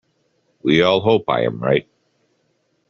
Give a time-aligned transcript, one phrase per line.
[0.63, 1.87] We all hope I am right.